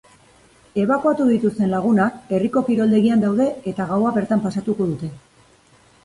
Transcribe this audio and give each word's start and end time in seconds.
Ebakuatu 0.83 1.25
dituzten 1.31 1.67
lagunak 1.73 2.15
herriko 2.37 2.63
kiroldegian 2.69 3.21
daude 3.25 3.47
eta 3.73 3.87
gaua 3.91 4.15
bertan 4.15 4.41
pasatuko 4.47 4.89
dute. 4.93 5.11